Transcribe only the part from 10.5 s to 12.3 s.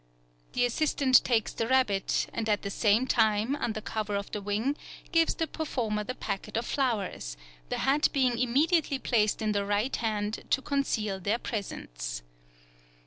conceal their presence.